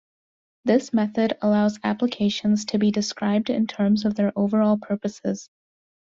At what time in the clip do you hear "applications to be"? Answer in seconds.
1.83-2.89